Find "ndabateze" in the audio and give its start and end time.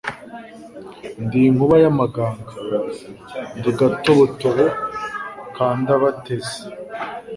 5.79-6.57